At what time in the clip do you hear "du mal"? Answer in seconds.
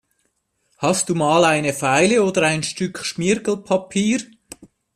1.09-1.45